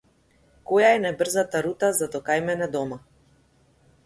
[0.71, 2.99] Која е најбрзата рута за до кај мене дома?